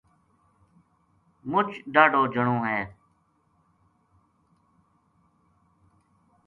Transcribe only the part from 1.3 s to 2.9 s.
مچ ڈاہڈو جنو ہے